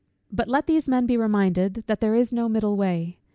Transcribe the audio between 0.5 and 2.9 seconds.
these men be reminded, that there is no middle